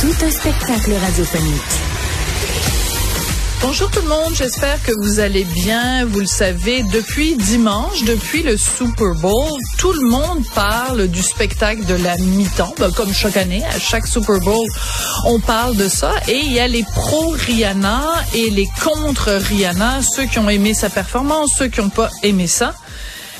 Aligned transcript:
Tout 0.00 0.14
un 0.24 0.30
spectacle 0.30 0.92
radiophonique. 0.92 1.60
Bonjour 3.60 3.90
tout 3.90 4.00
le 4.00 4.08
monde, 4.08 4.32
j'espère 4.32 4.80
que 4.84 4.92
vous 4.92 5.18
allez 5.18 5.42
bien. 5.42 6.04
Vous 6.04 6.20
le 6.20 6.26
savez, 6.26 6.84
depuis 6.84 7.34
dimanche, 7.34 8.04
depuis 8.04 8.44
le 8.44 8.56
Super 8.56 9.16
Bowl, 9.16 9.58
tout 9.76 9.92
le 9.92 10.08
monde 10.08 10.44
parle 10.54 11.08
du 11.08 11.20
spectacle 11.20 11.84
de 11.84 11.94
la 11.94 12.16
mi-temps, 12.16 12.74
ben, 12.78 12.92
comme 12.92 13.12
chaque 13.12 13.36
année, 13.36 13.64
à 13.64 13.80
chaque 13.80 14.06
Super 14.06 14.38
Bowl, 14.38 14.68
on 15.24 15.40
parle 15.40 15.74
de 15.74 15.88
ça. 15.88 16.12
Et 16.28 16.38
il 16.38 16.52
y 16.52 16.60
a 16.60 16.68
les 16.68 16.84
pro-Rihanna 16.84 18.04
et 18.34 18.50
les 18.50 18.68
contre-Rihanna, 18.84 20.02
ceux 20.02 20.26
qui 20.26 20.38
ont 20.38 20.48
aimé 20.48 20.74
sa 20.74 20.90
performance, 20.90 21.54
ceux 21.58 21.66
qui 21.66 21.80
n'ont 21.80 21.88
pas 21.88 22.10
aimé 22.22 22.46
ça. 22.46 22.72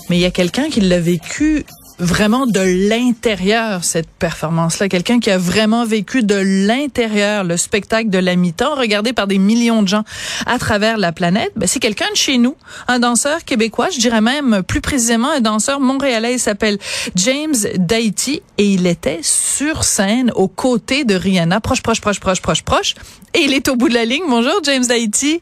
Mais 0.09 0.17
il 0.17 0.21
y 0.21 0.27
a 0.27 0.33
quelqu'un 0.33 0.71
qui 0.71 0.81
l'a 0.81 0.99
vécu 0.99 1.65
vraiment 1.99 2.47
de 2.47 2.89
l'intérieur 2.89 3.85
cette 3.85 4.09
performance-là, 4.09 4.89
quelqu'un 4.89 5.21
qui 5.21 5.31
a 5.31 5.39
vraiment 5.39 5.85
vécu 5.85 6.23
de 6.23 6.35
l'intérieur 6.35 7.45
le 7.45 7.57
spectacle 7.57 8.11
de 8.11 8.19
la 8.19 8.37
mi-temps, 8.37 8.75
regardé 8.75 9.13
par 9.13 9.27
des 9.27 9.39
millions 9.39 9.83
de 9.83 9.89
gens 9.89 10.05
à 10.47 10.59
travers 10.59 10.97
la 10.99 11.13
planète. 11.13 11.53
Ben, 11.57 11.67
c'est 11.67 11.81
quelqu'un 11.81 12.11
de 12.11 12.17
chez 12.17 12.39
nous, 12.39 12.57
un 12.87 12.99
danseur 12.99 13.45
québécois, 13.45 13.89
je 13.91 13.99
dirais 13.99 14.21
même 14.21 14.63
plus 14.63 14.81
précisément 14.81 15.31
un 15.31 15.41
danseur 15.41 15.81
montréalais. 15.81 16.35
Il 16.35 16.41
s'appelle 16.41 16.79
James 17.17 17.57
Daity 17.77 18.43
et 18.59 18.73
il 18.73 18.87
était 18.87 19.21
sur 19.23 19.85
scène 19.85 20.31
aux 20.35 20.49
côtés 20.49 21.05
de 21.05 21.15
Rihanna, 21.15 21.61
proche, 21.61 21.83
proche, 21.83 22.01
proche, 22.01 22.21
proche, 22.21 22.41
proche, 22.41 22.63
proche. 22.63 22.95
Et 23.35 23.41
il 23.41 23.53
est 23.53 23.69
au 23.69 23.77
bout 23.77 23.89
de 23.89 23.95
la 23.95 24.05
ligne. 24.05 24.25
Bonjour, 24.29 24.61
James 24.65 24.87
Daity. 24.87 25.41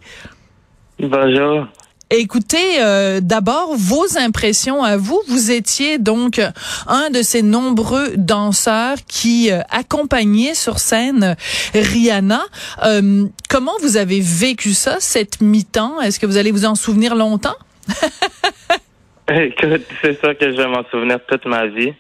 Bonjour. 0.99 1.67
Écoutez, 2.11 2.81
euh, 2.81 3.19
d'abord 3.21 3.75
vos 3.77 4.17
impressions 4.17 4.85
à 4.85 4.97
vous. 4.97 5.21
Vous 5.27 5.51
étiez 5.51 5.99
donc 5.99 6.41
un 6.87 7.11
de 7.11 7.21
ces 7.21 7.43
nombreux 7.43 8.17
danseurs 8.17 8.99
qui 9.09 9.51
euh, 9.51 9.59
accompagnaient 9.71 10.55
sur 10.55 10.79
scène 10.79 11.35
Rihanna. 11.75 12.43
Euh, 12.85 13.25
comment 13.51 13.73
vous 13.81 13.97
avez 13.97 14.21
vécu 14.21 14.73
ça, 14.73 15.01
cette 15.01 15.41
mi-temps? 15.41 16.01
Est-ce 16.01 16.21
que 16.21 16.27
vous 16.27 16.37
allez 16.37 16.53
vous 16.53 16.65
en 16.65 16.77
souvenir 16.77 17.17
longtemps? 17.17 17.57
Écoute, 19.29 19.83
c'est 20.01 20.21
ça 20.21 20.33
que 20.37 20.53
je 20.53 20.57
vais 20.57 20.69
m'en 20.69 20.85
souvenir 20.89 21.19
toute 21.27 21.45
ma 21.47 21.67
vie. 21.67 21.93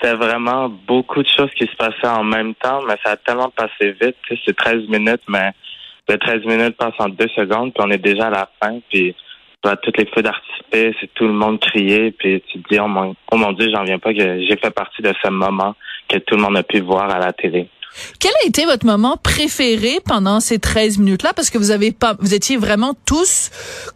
C'était 0.00 0.14
vraiment 0.14 0.68
beaucoup 0.68 1.20
de 1.20 1.28
choses 1.36 1.50
qui 1.58 1.66
se 1.66 1.74
passaient 1.74 2.06
en 2.06 2.22
même 2.22 2.54
temps, 2.54 2.82
mais 2.86 2.94
ça 3.04 3.12
a 3.12 3.16
tellement 3.16 3.50
passé 3.50 3.96
vite. 4.00 4.14
C'est 4.44 4.54
13 4.54 4.88
minutes, 4.88 5.22
mais 5.26 5.50
les 6.08 6.18
13 6.18 6.44
minutes 6.44 6.76
passent 6.76 6.94
en 7.00 7.08
deux 7.08 7.28
secondes, 7.34 7.72
puis 7.74 7.84
on 7.84 7.90
est 7.90 7.98
déjà 7.98 8.28
à 8.28 8.30
la 8.30 8.48
fin, 8.60 8.78
puis 8.88 9.16
vois 9.62 9.76
toutes 9.76 9.96
les 9.98 10.06
feux 10.06 10.22
d'artifice, 10.22 10.96
c'est 11.00 11.14
tout 11.14 11.26
le 11.26 11.32
monde 11.32 11.60
criait, 11.60 12.10
puis 12.10 12.42
tu 12.48 12.62
te 12.62 12.68
dis, 12.74 12.80
oh 12.80 12.88
mon, 12.88 13.14
oh 13.30 13.36
mon 13.36 13.52
Dieu, 13.52 13.70
j'en 13.72 13.84
viens 13.84 13.98
pas 13.98 14.12
que 14.12 14.40
j'ai 14.46 14.56
fait 14.56 14.70
partie 14.70 15.02
de 15.02 15.12
ce 15.22 15.28
moment 15.28 15.74
que 16.08 16.18
tout 16.18 16.36
le 16.36 16.42
monde 16.42 16.56
a 16.56 16.62
pu 16.62 16.80
voir 16.80 17.10
à 17.10 17.18
la 17.18 17.32
télé. 17.32 17.68
Quel 18.18 18.32
a 18.42 18.46
été 18.46 18.64
votre 18.64 18.86
moment 18.86 19.18
préféré 19.22 19.98
pendant 20.04 20.40
ces 20.40 20.58
13 20.58 20.98
minutes-là? 20.98 21.32
Parce 21.34 21.50
que 21.50 21.58
vous 21.58 21.70
avez 21.70 21.92
pas, 21.92 22.16
vous 22.20 22.34
étiez 22.34 22.56
vraiment 22.56 22.94
tous 23.04 23.50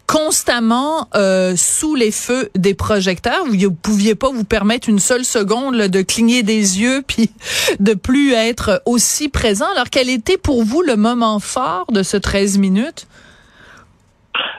constamment 0.06 1.08
euh, 1.14 1.54
sous 1.56 1.94
les 1.94 2.10
feux 2.10 2.50
des 2.54 2.74
projecteurs. 2.74 3.44
Vous 3.46 3.56
ne 3.56 3.68
pouviez 3.68 4.14
pas 4.14 4.30
vous 4.30 4.44
permettre 4.44 4.88
une 4.88 4.98
seule 4.98 5.24
seconde 5.24 5.76
de 5.76 6.02
cligner 6.02 6.42
des 6.42 6.80
yeux 6.80 7.02
puis 7.06 7.30
de 7.80 7.94
plus 7.94 8.32
être 8.32 8.82
aussi 8.84 9.28
présent. 9.28 9.66
Alors, 9.72 9.88
quel 9.90 10.10
était 10.10 10.38
pour 10.38 10.62
vous 10.62 10.82
le 10.82 10.96
moment 10.96 11.40
fort 11.40 11.86
de 11.90 12.02
ce 12.02 12.16
13 12.16 12.58
minutes? 12.58 13.06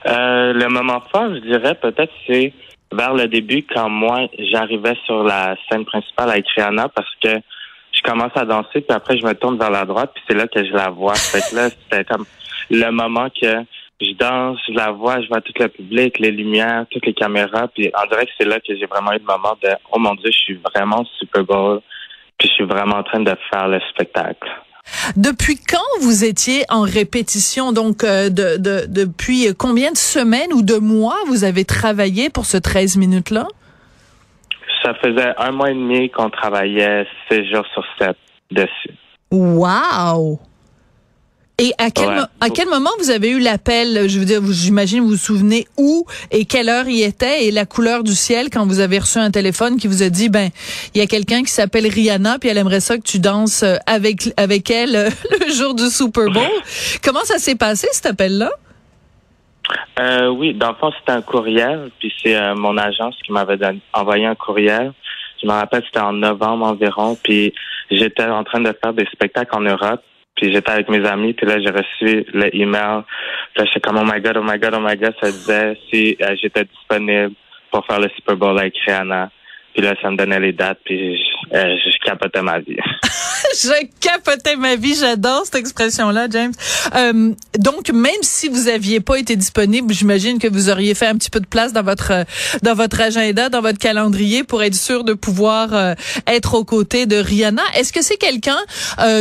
Euh, 0.07 0.53
le 0.53 0.67
moment 0.69 1.01
fort, 1.11 1.33
je 1.33 1.39
dirais 1.39 1.75
peut-être, 1.75 2.13
c'est 2.25 2.53
vers 2.91 3.13
le 3.13 3.27
début 3.27 3.63
quand 3.63 3.89
moi 3.89 4.27
j'arrivais 4.39 4.95
sur 5.05 5.23
la 5.23 5.55
scène 5.69 5.85
principale 5.85 6.29
avec 6.29 6.47
Rihanna 6.55 6.87
parce 6.89 7.13
que 7.21 7.29
je 7.91 8.01
commence 8.01 8.31
à 8.35 8.45
danser 8.45 8.81
puis 8.81 8.91
après 8.91 9.17
je 9.17 9.25
me 9.25 9.33
tourne 9.33 9.57
vers 9.57 9.71
la 9.71 9.83
droite 9.83 10.11
puis 10.13 10.23
c'est 10.27 10.35
là 10.35 10.47
que 10.47 10.63
je 10.63 10.71
la 10.71 10.89
vois. 10.89 11.15
Fait 11.15 11.41
que 11.49 11.55
là 11.55 11.69
c'était 11.69 12.05
comme 12.05 12.25
le 12.69 12.89
moment 12.91 13.27
que 13.29 13.63
je 13.99 14.13
danse, 14.13 14.59
je 14.69 14.73
la 14.73 14.91
vois, 14.91 15.21
je 15.21 15.27
vois 15.27 15.41
tout 15.41 15.53
le 15.59 15.67
public, 15.67 16.19
les 16.19 16.31
lumières, 16.31 16.85
toutes 16.89 17.05
les 17.05 17.13
caméras 17.13 17.67
puis 17.67 17.91
en 18.01 18.07
direct 18.07 18.31
c'est 18.37 18.47
là 18.47 18.59
que 18.59 18.75
j'ai 18.75 18.85
vraiment 18.85 19.11
eu 19.11 19.19
le 19.19 19.25
moment 19.25 19.57
de 19.61 19.69
oh 19.91 19.99
mon 19.99 20.15
dieu 20.15 20.31
je 20.31 20.37
suis 20.37 20.61
vraiment 20.73 21.03
Super 21.19 21.43
Bowl 21.43 21.81
puis 22.37 22.47
je 22.47 22.53
suis 22.53 22.65
vraiment 22.65 22.97
en 22.97 23.03
train 23.03 23.19
de 23.19 23.35
faire 23.51 23.67
le 23.67 23.79
spectacle. 23.89 24.47
Depuis 25.15 25.57
quand 25.57 26.01
vous 26.01 26.23
étiez 26.23 26.63
en 26.69 26.81
répétition? 26.81 27.71
Donc, 27.71 28.03
euh, 28.03 28.29
de, 28.29 28.57
de, 28.57 28.85
depuis 28.87 29.53
combien 29.57 29.91
de 29.91 29.97
semaines 29.97 30.53
ou 30.53 30.61
de 30.61 30.75
mois 30.75 31.17
vous 31.27 31.43
avez 31.43 31.65
travaillé 31.65 32.29
pour 32.29 32.45
ce 32.45 32.57
13 32.57 32.97
minutes-là? 32.97 33.47
Ça 34.83 34.93
faisait 34.95 35.33
un 35.37 35.51
mois 35.51 35.71
et 35.71 35.73
demi 35.73 36.09
qu'on 36.11 36.29
travaillait 36.29 37.05
6 37.29 37.51
jours 37.51 37.65
sur 37.73 37.83
7 37.99 38.15
dessus. 38.51 38.95
Wow! 39.31 40.39
Et 41.59 41.73
à 41.79 41.89
quel, 41.89 42.09
à 42.39 42.51
quel 42.51 42.67
moment 42.67 42.91
vous 42.99 43.09
avez 43.09 43.31
eu 43.31 43.39
l'appel? 43.39 44.07
Je 44.07 44.19
veux 44.19 44.25
dire, 44.25 44.41
j'imagine 44.51 44.99
vous 44.99 45.09
vous 45.09 45.15
souvenez 45.15 45.65
où 45.75 46.05
et 46.29 46.45
quelle 46.45 46.69
heure 46.69 46.87
il 46.87 47.01
était 47.01 47.45
et 47.45 47.51
la 47.51 47.65
couleur 47.65 48.03
du 48.03 48.11
ciel 48.11 48.51
quand 48.51 48.67
vous 48.67 48.79
avez 48.79 48.99
reçu 48.99 49.17
un 49.17 49.31
téléphone 49.31 49.77
qui 49.77 49.87
vous 49.87 50.03
a 50.03 50.09
dit, 50.09 50.29
ben, 50.29 50.49
il 50.93 50.99
y 50.99 51.03
a 51.03 51.07
quelqu'un 51.07 51.41
qui 51.41 51.49
s'appelle 51.49 51.87
Rihanna 51.87 52.37
puis 52.37 52.49
elle 52.49 52.59
aimerait 52.59 52.79
ça 52.79 52.95
que 52.97 53.01
tu 53.01 53.17
danses 53.17 53.63
euh, 53.63 53.77
avec, 53.87 54.29
avec 54.37 54.69
elle 54.69 54.95
euh, 54.95 55.09
le 55.47 55.51
jour 55.51 55.73
du 55.73 55.89
Super 55.89 56.25
Bowl. 56.25 56.43
Comment 57.03 57.23
ça 57.23 57.39
s'est 57.39 57.55
passé, 57.55 57.87
cet 57.91 58.05
appel-là? 58.05 58.51
Euh, 59.99 60.27
oui, 60.27 60.53
dans 60.53 60.69
le 60.69 60.75
fond, 60.75 60.91
c'était 60.99 61.13
un 61.13 61.23
courriel, 61.23 61.89
puis 61.97 62.13
c'est 62.21 62.39
mon 62.53 62.77
agence 62.77 63.15
qui 63.25 63.31
m'avait 63.31 63.57
envoyé 63.93 64.27
un 64.27 64.35
courriel. 64.35 64.93
Je 65.41 65.47
me 65.47 65.53
rappelle, 65.53 65.81
c'était 65.87 66.01
en 66.01 66.13
novembre 66.13 66.67
environ, 66.67 67.17
puis 67.21 67.51
j'étais 67.89 68.25
en 68.25 68.43
train 68.43 68.61
de 68.61 68.71
faire 68.79 68.93
des 68.93 69.07
spectacles 69.11 69.55
en 69.55 69.61
Europe. 69.61 70.03
Puis 70.37 70.53
j'étais 70.53 70.71
avec 70.71 70.87
mes 70.87 71.05
amis, 71.05 71.33
puis 71.33 71.47
là, 71.47 71.59
j'ai 71.59 71.71
reçu 71.71 72.25
le 72.31 72.55
email. 72.55 73.01
Là, 73.55 73.65
j'étais 73.65 73.79
comme, 73.79 73.97
oh 73.97 74.05
my 74.05 74.21
God, 74.21 74.37
oh 74.37 74.43
my 74.43 74.57
God, 74.59 74.75
oh 74.75 74.79
my 74.79 74.95
God. 74.95 75.13
Ça 75.21 75.31
disait 75.31 75.77
si 75.89 76.15
euh, 76.21 76.35
j'étais 76.41 76.63
disponible 76.63 77.33
pour 77.71 77.85
faire 77.85 77.99
le 77.99 78.09
Super 78.09 78.35
Bowl 78.37 78.57
avec 78.57 78.75
Rihanna. 78.85 79.31
Puis 79.77 79.85
là, 79.85 79.93
ça 80.01 80.09
me 80.09 80.17
donnait 80.17 80.39
les 80.39 80.53
dates, 80.53 80.79
puis 80.83 81.15
je, 81.15 81.55
euh, 81.55 81.75
je 81.85 82.03
capotais 82.03 82.41
ma 82.41 82.57
vie. 82.57 82.77
je 83.03 83.85
capotais 84.01 84.55
ma 84.55 84.75
vie. 84.75 84.95
J'adore 84.95 85.43
cette 85.45 85.53
expression-là, 85.53 86.25
James. 86.31 86.53
Euh, 86.95 87.31
donc, 87.59 87.91
même 87.91 88.23
si 88.23 88.47
vous 88.47 88.69
aviez 88.69 89.01
pas 89.01 89.19
été 89.19 89.35
disponible, 89.35 89.93
j'imagine 89.93 90.39
que 90.39 90.47
vous 90.47 90.71
auriez 90.71 90.95
fait 90.95 91.05
un 91.05 91.13
petit 91.13 91.29
peu 91.29 91.39
de 91.39 91.45
place 91.45 91.73
dans 91.73 91.83
votre 91.83 92.25
dans 92.63 92.73
votre 92.73 92.99
agenda, 92.99 93.49
dans 93.49 93.61
votre 93.61 93.77
calendrier, 93.77 94.43
pour 94.43 94.63
être 94.63 94.73
sûr 94.73 95.03
de 95.03 95.13
pouvoir 95.13 95.75
euh, 95.75 95.93
être 96.25 96.55
aux 96.55 96.65
côtés 96.65 97.05
de 97.05 97.17
Rihanna. 97.17 97.61
Est-ce 97.75 97.93
que 97.93 98.01
c'est 98.01 98.17
quelqu'un 98.17 98.57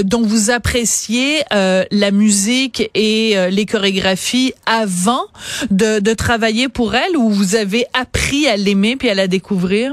dont 0.04 0.22
vous 0.22 0.50
appréciez 0.50 1.42
la 1.50 2.10
musique 2.12 2.90
et 2.94 3.34
les 3.50 3.66
chorégraphies 3.66 4.54
avant 4.64 5.26
de, 5.70 6.00
de 6.00 6.14
travailler 6.14 6.70
pour 6.70 6.94
elle, 6.94 7.14
ou 7.16 7.28
vous 7.28 7.56
avez 7.56 7.84
appris 7.92 8.46
à 8.46 8.56
l'aimer 8.56 8.96
puis 8.96 9.10
à 9.10 9.14
la 9.14 9.26
découvrir? 9.26 9.92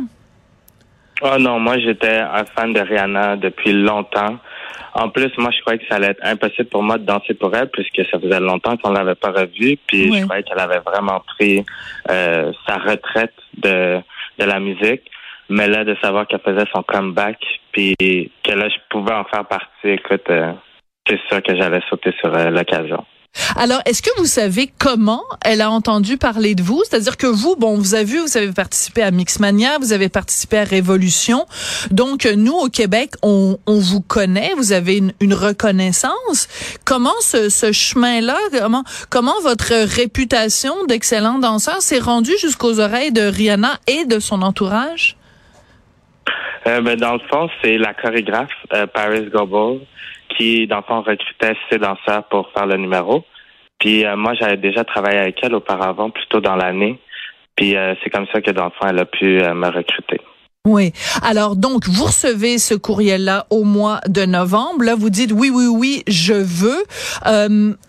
Oh 1.25 1.37
non, 1.39 1.59
moi 1.59 1.79
j'étais 1.79 2.17
un 2.17 2.43
fan 2.43 2.73
de 2.73 2.81
Rihanna 2.81 3.37
depuis 3.37 3.71
longtemps. 3.71 4.37
En 4.93 5.09
plus, 5.09 5.31
moi 5.37 5.51
je 5.51 5.61
croyais 5.61 5.79
que 5.79 5.87
ça 5.87 5.95
allait 5.95 6.07
être 6.07 6.25
impossible 6.25 6.67
pour 6.69 6.83
moi 6.83 6.97
de 6.97 7.05
danser 7.05 7.33
pour 7.33 7.55
elle 7.55 7.69
puisque 7.69 8.05
ça 8.11 8.19
faisait 8.19 8.39
longtemps 8.41 8.75
qu'on 8.77 8.91
l'avait 8.91 9.15
pas 9.15 9.31
revue. 9.31 9.77
Puis 9.87 10.13
je 10.13 10.23
croyais 10.25 10.43
qu'elle 10.43 10.59
avait 10.59 10.79
vraiment 10.79 11.21
pris 11.21 11.65
euh, 12.09 12.51
sa 12.67 12.77
retraite 12.77 13.33
de 13.57 13.99
de 14.39 14.45
la 14.45 14.59
musique. 14.59 15.09
Mais 15.49 15.67
là, 15.67 15.83
de 15.83 15.95
savoir 16.01 16.27
qu'elle 16.27 16.39
faisait 16.39 16.65
son 16.73 16.83
comeback, 16.83 17.37
puis 17.71 17.95
que 17.97 18.51
là 18.51 18.67
je 18.69 18.77
pouvais 18.89 19.13
en 19.13 19.23
faire 19.25 19.45
partie, 19.45 19.89
écoute, 19.89 20.29
euh, 20.29 20.51
c'est 21.07 21.19
sûr 21.29 21.41
que 21.41 21.55
j'allais 21.55 21.81
sauter 21.89 22.13
sur 22.19 22.33
euh, 22.35 22.49
l'occasion. 22.49 23.05
Alors, 23.55 23.81
est-ce 23.85 24.01
que 24.01 24.09
vous 24.17 24.25
savez 24.25 24.71
comment 24.79 25.23
elle 25.43 25.61
a 25.61 25.69
entendu 25.71 26.17
parler 26.17 26.55
de 26.55 26.61
vous? 26.61 26.81
C'est-à-dire 26.87 27.17
que 27.17 27.27
vous, 27.27 27.55
bon, 27.55 27.77
vous 27.77 27.95
avez 27.95 28.05
vu, 28.05 28.19
vous 28.19 28.37
avez 28.37 28.51
participé 28.51 29.01
à 29.01 29.11
Mixmania, 29.11 29.77
vous 29.79 29.93
avez 29.93 30.09
participé 30.09 30.59
à 30.59 30.63
Révolution. 30.63 31.45
Donc, 31.91 32.25
nous, 32.25 32.53
au 32.53 32.69
Québec, 32.69 33.11
on, 33.21 33.57
vous 33.65 34.01
connaît, 34.01 34.51
vous 34.55 34.71
avez 34.71 35.01
une, 35.19 35.33
reconnaissance. 35.33 36.47
Comment 36.85 37.13
ce, 37.21 37.71
chemin-là, 37.71 38.37
comment, 38.51 38.83
comment 39.09 39.39
votre 39.41 39.73
réputation 39.95 40.85
d'excellent 40.85 41.39
danseur 41.39 41.81
s'est 41.81 41.99
rendue 41.99 42.37
jusqu'aux 42.39 42.79
oreilles 42.79 43.11
de 43.11 43.21
Rihanna 43.21 43.79
et 43.87 44.05
de 44.05 44.19
son 44.19 44.41
entourage? 44.43 45.17
Euh, 46.67 46.81
ben, 46.81 46.97
dans 46.97 47.13
le 47.13 47.21
fond, 47.31 47.49
c'est 47.61 47.77
la 47.77 47.93
chorégraphe 47.93 48.49
euh, 48.73 48.85
Paris 48.87 49.25
Goebel 49.33 49.81
qui, 50.37 50.67
dans 50.67 50.77
le 50.77 50.83
fond, 50.83 51.01
recrutait 51.01 51.55
ses 51.69 51.77
danseurs 51.77 52.23
pour 52.29 52.49
faire 52.53 52.65
le 52.65 52.77
numéro. 52.77 53.23
Puis 53.79 54.05
euh, 54.05 54.15
moi, 54.15 54.33
j'avais 54.33 54.57
déjà 54.57 54.83
travaillé 54.83 55.19
avec 55.19 55.37
elle 55.43 55.55
auparavant, 55.55 56.09
plutôt 56.09 56.39
dans 56.39 56.55
l'année. 56.55 56.99
Puis 57.55 57.75
euh, 57.75 57.93
c'est 58.01 58.09
comme 58.09 58.25
ça 58.31 58.41
que, 58.41 58.51
dans 58.51 58.65
le 58.65 58.71
fond, 58.71 58.87
elle 58.87 58.99
a 58.99 59.05
pu 59.05 59.41
euh, 59.41 59.53
me 59.53 59.67
recruter. 59.67 60.21
Oui. 60.65 60.93
Alors 61.21 61.57
donc, 61.57 61.89
vous 61.89 62.05
recevez 62.05 62.57
ce 62.57 62.73
courriel-là 62.73 63.45
au 63.49 63.65
mois 63.65 63.99
de 64.07 64.23
novembre. 64.23 64.85
Là, 64.85 64.95
vous 64.95 65.09
dites 65.09 65.33
oui, 65.33 65.51
oui, 65.53 65.65
oui, 65.67 66.03
je 66.07 66.33
veux. 66.33 66.83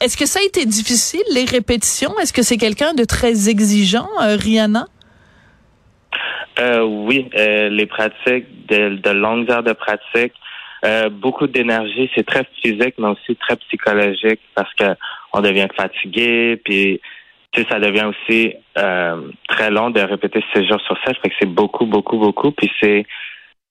Est-ce 0.01 0.17
que 0.17 0.27
ça 0.27 0.41
a 0.41 0.43
été 0.43 0.67
difficile, 0.67 1.23
les 1.33 1.45
répétitions? 1.45 2.19
Est-ce 2.19 2.33
que 2.33 2.43
c'est 2.43 2.57
quelqu'un 2.57 2.93
de 2.95 3.05
très 3.05 3.49
exigeant, 3.49 4.09
Rihanna? 4.19 4.87
oui, 6.83 7.31
les 7.33 7.87
pratiques, 7.87 8.67
de, 8.67 8.97
de 8.97 9.11
longues 9.11 9.49
heures 9.53 9.63
de 9.63 9.73
pratique, 9.73 10.33
euh, 10.85 11.09
beaucoup 11.09 11.47
d'énergie. 11.47 12.11
C'est 12.15 12.27
très 12.27 12.45
physique, 12.63 12.95
mais 12.99 13.09
aussi 13.09 13.37
très 13.37 13.57
psychologique 13.57 14.41
parce 14.55 14.73
que 14.75 14.97
on 15.33 15.41
devient 15.41 15.69
fatigué, 15.77 16.61
puis 16.65 17.01
tu 17.53 17.63
sais, 17.63 17.69
ça 17.69 17.79
devient 17.79 18.05
aussi 18.05 18.55
euh, 18.79 19.29
très 19.49 19.71
long 19.71 19.91
de 19.91 20.01
répéter 20.01 20.45
ces 20.53 20.67
jours 20.67 20.81
sur 20.81 20.97
7. 21.07 21.17
Fait 21.23 21.31
que 21.31 21.35
c'est 21.41 21.49
beaucoup, 21.49 21.87
beaucoup, 21.87 22.19
beaucoup. 22.19 22.51
Puis 22.51 22.71
c'est 22.81 23.07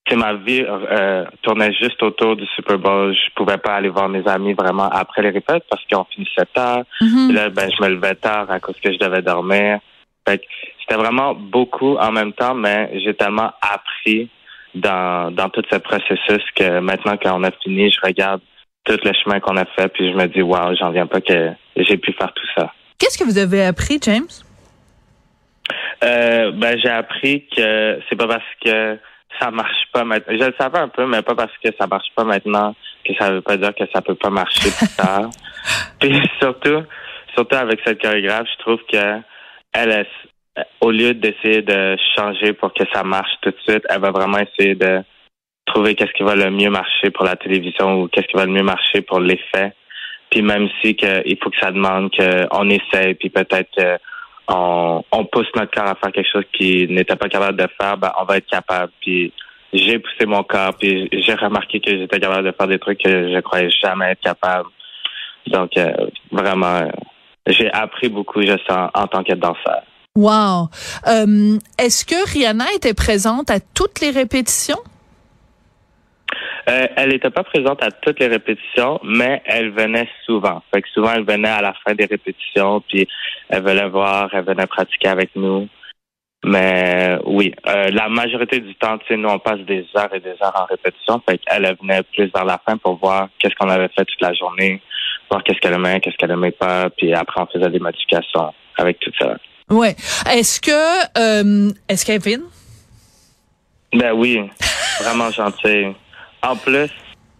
c'est 0.07 0.15
ma 0.17 0.33
vie 0.33 0.63
euh, 0.67 1.25
tournait 1.43 1.71
juste 1.73 2.01
autour 2.03 2.35
du 2.35 2.45
Super 2.55 2.77
Bowl. 2.77 3.13
Je 3.13 3.33
pouvais 3.35 3.57
pas 3.57 3.75
aller 3.75 3.89
voir 3.89 4.09
mes 4.09 4.27
amis 4.27 4.53
vraiment 4.53 4.89
après 4.89 5.21
les 5.21 5.29
répètes 5.29 5.63
parce 5.69 5.83
qu'on 5.89 6.03
finissait 6.05 6.45
tard. 6.53 6.83
Mm 6.99 7.31
Là, 7.31 7.49
ben, 7.49 7.69
je 7.71 7.83
me 7.83 7.89
levais 7.89 8.15
tard 8.15 8.49
à 8.51 8.59
cause 8.59 8.79
que 8.83 8.91
je 8.91 8.97
devais 8.97 9.21
dormir. 9.21 9.79
Fait 10.27 10.39
que 10.39 10.43
c'était 10.81 10.99
vraiment 10.99 11.33
beaucoup 11.33 11.95
en 11.97 12.11
même 12.11 12.33
temps, 12.33 12.53
mais 12.53 12.91
j'ai 13.03 13.13
tellement 13.13 13.51
appris 13.61 14.29
dans, 14.75 15.31
dans 15.31 15.49
tout 15.49 15.63
ce 15.71 15.77
processus 15.77 16.43
que 16.55 16.79
maintenant 16.79 17.17
qu'on 17.17 17.43
a 17.43 17.51
fini, 17.63 17.91
je 17.91 17.99
regarde 18.01 18.41
tout 18.85 18.97
le 19.03 19.11
chemin 19.13 19.39
qu'on 19.39 19.57
a 19.57 19.65
fait, 19.65 19.87
puis 19.89 20.11
je 20.11 20.15
me 20.15 20.27
dis, 20.27 20.41
wow, 20.41 20.75
j'en 20.79 20.91
viens 20.91 21.07
pas 21.07 21.21
que 21.21 21.51
j'ai 21.75 21.97
pu 21.97 22.13
faire 22.13 22.33
tout 22.33 22.47
ça. 22.55 22.71
Qu'est-ce 22.97 23.17
que 23.17 23.23
vous 23.23 23.37
avez 23.37 23.63
appris, 23.65 23.99
James? 24.01 24.27
Euh, 26.03 26.51
ben, 26.51 26.77
j'ai 26.83 26.89
appris 26.89 27.45
que 27.55 27.99
c'est 28.09 28.15
pas 28.17 28.27
parce 28.27 28.43
que 28.63 28.99
ça 29.39 29.51
marche 29.51 29.85
pas 29.93 30.03
maintenant. 30.03 30.33
Je 30.37 30.43
le 30.43 30.53
savais 30.59 30.79
un 30.79 30.89
peu, 30.89 31.05
mais 31.05 31.21
pas 31.21 31.35
parce 31.35 31.53
que 31.63 31.69
ça 31.79 31.87
marche 31.87 32.09
pas 32.15 32.23
maintenant 32.23 32.75
que 33.05 33.13
ça 33.17 33.31
veut 33.31 33.41
pas 33.41 33.57
dire 33.57 33.73
que 33.73 33.83
ça 33.93 34.01
peut 34.01 34.15
pas 34.15 34.29
marcher 34.29 34.69
plus 34.69 34.95
tard. 34.97 35.29
Puis 35.99 36.21
surtout, 36.39 36.83
surtout 37.33 37.55
avec 37.55 37.79
cette 37.85 38.01
chorégraphe, 38.01 38.47
je 38.57 38.63
trouve 38.63 38.79
que 38.91 39.19
elle, 39.73 40.05
au 40.81 40.91
lieu 40.91 41.13
d'essayer 41.13 41.61
de 41.61 41.97
changer 42.15 42.53
pour 42.53 42.73
que 42.73 42.83
ça 42.93 43.03
marche 43.03 43.31
tout 43.41 43.51
de 43.51 43.59
suite, 43.67 43.83
elle 43.89 44.01
va 44.01 44.11
vraiment 44.11 44.39
essayer 44.39 44.75
de 44.75 45.01
trouver 45.65 45.95
qu'est-ce 45.95 46.13
qui 46.13 46.23
va 46.23 46.35
le 46.35 46.51
mieux 46.51 46.69
marcher 46.69 47.09
pour 47.09 47.25
la 47.25 47.35
télévision 47.35 48.01
ou 48.01 48.07
qu'est-ce 48.07 48.27
qui 48.27 48.37
va 48.37 48.45
le 48.45 48.51
mieux 48.51 48.63
marcher 48.63 49.01
pour 49.01 49.19
l'effet. 49.19 49.73
Puis 50.29 50.41
même 50.41 50.67
si 50.81 50.95
que, 50.95 51.21
il 51.25 51.37
faut 51.41 51.49
que 51.49 51.59
ça 51.59 51.71
demande 51.71 52.11
qu'on 52.11 52.69
essaye, 52.69 53.13
puis 53.15 53.29
peut-être 53.29 53.69
qu'on 54.47 55.03
on 55.11 55.25
pousse 55.25 55.47
notre 55.55 55.71
corps 55.71 55.89
à 55.89 55.95
faire 55.95 56.11
quelque 56.11 56.31
chose 56.31 56.45
qu'il 56.53 56.93
n'était 56.93 57.15
pas 57.15 57.29
capable 57.29 57.57
de 57.57 57.67
faire, 57.79 57.97
ben, 57.97 58.11
on 58.19 58.25
va 58.25 58.37
être 58.37 58.47
capable. 58.47 58.91
Puis 58.99 59.31
j'ai 59.71 59.99
poussé 59.99 60.25
mon 60.25 60.43
corps, 60.43 60.75
puis 60.77 61.09
j'ai 61.11 61.33
remarqué 61.33 61.79
que 61.79 61.97
j'étais 61.97 62.19
capable 62.19 62.45
de 62.45 62.55
faire 62.55 62.67
des 62.67 62.79
trucs 62.79 62.99
que 62.99 63.33
je 63.33 63.39
croyais 63.39 63.69
jamais 63.83 64.11
être 64.11 64.21
capable. 64.21 64.69
Donc 65.47 65.77
euh, 65.77 65.91
vraiment, 66.31 66.87
j'ai 67.47 67.71
appris 67.71 68.09
beaucoup, 68.09 68.41
je 68.41 68.57
sens, 68.69 68.89
en 68.93 69.07
tant 69.07 69.23
que 69.23 69.33
danseur. 69.33 69.83
Wow. 70.15 70.69
Euh, 71.07 71.57
Est-ce 71.79 72.05
que 72.05 72.31
Rihanna 72.31 72.65
était 72.75 72.93
présente 72.93 73.49
à 73.49 73.59
toutes 73.59 73.99
les 73.99 74.11
répétitions? 74.11 74.77
Euh, 76.69 76.87
elle 76.95 77.09
n'était 77.09 77.31
pas 77.31 77.43
présente 77.43 77.83
à 77.83 77.89
toutes 77.89 78.19
les 78.19 78.27
répétitions, 78.27 78.99
mais 79.03 79.41
elle 79.45 79.71
venait 79.71 80.07
souvent. 80.25 80.61
Fait 80.71 80.83
que 80.83 80.89
souvent, 80.89 81.13
elle 81.13 81.25
venait 81.25 81.49
à 81.49 81.61
la 81.61 81.73
fin 81.83 81.95
des 81.95 82.05
répétitions, 82.05 82.81
puis 82.81 83.07
elle 83.49 83.63
venait 83.63 83.89
voir, 83.89 84.29
elle 84.33 84.45
venait 84.45 84.67
pratiquer 84.67 85.07
avec 85.07 85.31
nous. 85.35 85.67
Mais 86.45 87.17
oui, 87.25 87.51
euh, 87.67 87.89
la 87.89 88.07
majorité 88.07 88.59
du 88.59 88.75
temps, 88.75 88.99
tu 88.99 89.07
sais, 89.07 89.17
nous, 89.17 89.29
on 89.29 89.39
passe 89.39 89.61
des 89.61 89.87
heures 89.97 90.13
et 90.13 90.19
des 90.19 90.35
heures 90.43 90.53
en 90.55 90.65
répétition. 90.65 91.21
Fait 91.27 91.39
qu'elle 91.39 91.75
venait 91.81 92.03
plus 92.03 92.29
vers 92.31 92.45
la 92.45 92.61
fin 92.63 92.77
pour 92.77 92.97
voir 92.97 93.29
qu'est-ce 93.39 93.55
qu'on 93.55 93.69
avait 93.69 93.89
fait 93.89 94.05
toute 94.05 94.21
la 94.21 94.33
journée, 94.33 94.79
voir 95.31 95.43
qu'est-ce 95.43 95.59
qu'elle 95.59 95.73
aimait, 95.73 95.99
qu'est-ce 96.01 96.17
qu'elle 96.17 96.31
aimait 96.31 96.51
pas, 96.51 96.91
puis 96.91 97.15
après, 97.15 97.41
on 97.41 97.47
faisait 97.47 97.71
des 97.71 97.79
modifications 97.79 98.53
avec 98.77 98.99
tout 98.99 99.11
ça. 99.19 99.37
Ouais. 99.69 99.95
Est-ce 100.29 100.59
que 100.59 100.71
euh, 101.17 101.71
est-ce 101.87 102.05
Kevin? 102.05 102.43
Ben 103.93 104.13
oui, 104.13 104.39
vraiment 105.01 105.29
gentil. 105.29 105.95
En 106.41 106.55
plus, 106.55 106.89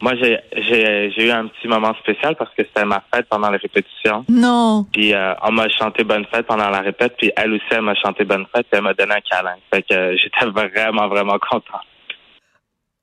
moi 0.02 0.14
j'ai 0.16 0.40
j'ai 0.56 1.28
eu 1.28 1.32
un 1.32 1.48
petit 1.48 1.68
moment 1.68 1.94
spécial 1.96 2.36
parce 2.36 2.52
que 2.56 2.64
c'était 2.64 2.86
ma 2.86 3.04
fête 3.14 3.28
pendant 3.30 3.50
la 3.50 3.58
répétition. 3.58 4.26
Non. 4.30 4.86
Puis 4.92 5.14
euh, 5.14 5.34
on 5.42 5.52
m'a 5.52 5.68
chanté 5.70 6.04
bonne 6.04 6.26
fête 6.32 6.46
pendant 6.46 6.70
la 6.70 6.82
répète, 6.82 7.16
puis 7.18 7.32
elle 7.36 7.54
aussi 7.54 7.66
elle 7.72 7.82
m'a 7.82 7.96
chanté 7.96 8.24
bonne 8.24 8.46
fête, 8.56 8.68
puis 8.70 8.78
elle 8.78 8.84
m'a 8.84 8.94
donné 8.94 9.16
un 9.16 9.22
câlin. 9.22 9.56
Fait 9.74 9.82
que 9.82 9.94
euh, 9.94 10.16
j'étais 10.18 10.46
vraiment 10.80 11.08
vraiment 11.08 11.38
content. 11.40 11.82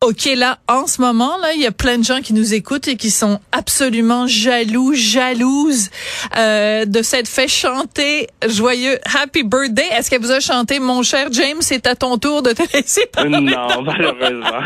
OK, 0.02 0.30
là, 0.35 0.59
en 0.66 0.87
ce 0.87 1.02
moment, 1.02 1.37
là, 1.37 1.52
il 1.52 1.61
y 1.61 1.66
a 1.66 1.73
plein 1.73 1.99
de 1.99 2.04
gens 2.04 2.23
qui 2.23 2.33
nous 2.33 2.54
écoutent 2.54 2.88
et 2.88 2.97
qui 2.97 3.11
sont 3.11 3.38
absolument 3.52 4.26
jaloux, 4.26 4.95
jalouses 4.95 5.90
euh, 6.38 6.87
de 6.87 7.02
cette 7.02 7.28
fait 7.28 7.49
chanter 7.49 8.26
joyeux 8.49 8.99
Happy 9.14 9.42
Birthday. 9.42 9.85
Est-ce 9.92 10.09
qu'elle 10.09 10.23
vous 10.23 10.30
a 10.30 10.40
chanté, 10.40 10.80
mon 10.80 11.02
cher 11.02 11.28
James, 11.33 11.59
c'est 11.61 11.87
à 11.87 11.97
ton 11.97 12.16
tour 12.16 12.42
de 12.42 12.52
te 12.52 12.62
laisser 12.75 13.04
parler? 13.12 13.40
Non, 13.40 13.83
malheureusement. 13.83 14.62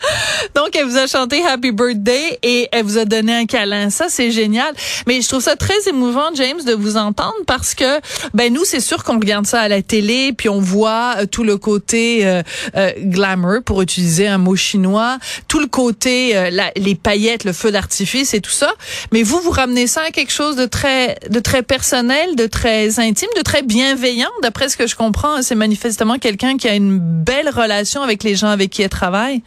Donc, 0.54 0.74
elle 0.74 0.86
vous 0.86 0.96
a 0.96 1.06
chanté 1.06 1.44
Happy 1.44 1.72
Birthday 1.72 2.38
et 2.42 2.68
elle 2.72 2.84
vous 2.84 2.98
a 2.98 3.04
donné 3.04 3.34
un 3.34 3.46
câlin. 3.46 3.90
Ça, 3.90 4.06
c'est 4.08 4.30
génial. 4.30 4.72
Mais 5.06 5.20
je 5.20 5.28
trouve 5.28 5.42
ça 5.42 5.56
très 5.56 5.88
émouvant, 5.88 6.30
James, 6.34 6.62
de 6.64 6.72
vous 6.72 6.96
entendre 6.96 7.34
parce 7.46 7.74
que, 7.74 8.00
ben 8.34 8.52
nous, 8.52 8.64
c'est 8.64 8.80
sûr 8.80 9.04
qu'on 9.04 9.18
regarde 9.18 9.46
ça 9.46 9.60
à 9.60 9.68
la 9.68 9.82
télé, 9.82 10.32
puis 10.32 10.48
on 10.48 10.60
voit 10.60 11.16
euh, 11.18 11.26
tout 11.26 11.44
le 11.44 11.56
côté 11.56 12.26
euh, 12.26 12.42
euh, 12.76 12.92
glamour, 12.98 13.62
pour 13.64 13.82
utiliser 13.82 14.26
un 14.26 14.38
mot 14.38 14.56
chinois, 14.56 15.18
tout 15.48 15.60
le 15.60 15.66
côté, 15.66 16.50
les 16.76 16.94
paillettes, 16.94 17.44
le 17.44 17.52
feu 17.52 17.70
d'artifice 17.70 18.34
et 18.34 18.40
tout 18.40 18.50
ça. 18.50 18.72
Mais 19.12 19.22
vous, 19.22 19.40
vous 19.40 19.50
ramenez 19.50 19.86
ça 19.86 20.02
à 20.08 20.10
quelque 20.10 20.32
chose 20.32 20.56
de 20.56 20.66
très, 20.66 21.16
de 21.28 21.40
très 21.40 21.62
personnel, 21.62 22.36
de 22.36 22.46
très 22.46 22.98
intime, 23.00 23.28
de 23.36 23.42
très 23.42 23.62
bienveillant. 23.62 24.30
D'après 24.42 24.68
ce 24.68 24.76
que 24.76 24.86
je 24.86 24.96
comprends, 24.96 25.42
c'est 25.42 25.54
manifestement 25.54 26.18
quelqu'un 26.18 26.56
qui 26.56 26.68
a 26.68 26.74
une 26.74 26.98
belle 26.98 27.48
relation 27.48 28.02
avec 28.02 28.22
les 28.22 28.34
gens 28.34 28.48
avec 28.48 28.70
qui 28.70 28.82
elle 28.82 28.88
travaille. 28.88 29.42